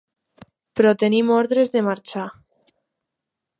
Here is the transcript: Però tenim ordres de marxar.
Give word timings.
Però 0.79 0.93
tenim 1.03 1.29
ordres 1.35 1.71
de 1.77 1.85
marxar. 1.91 2.27